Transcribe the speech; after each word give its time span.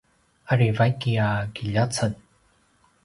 ari 0.53 0.69
vaiki 0.77 1.13
a 1.27 1.27
kiljaceng 1.55 2.17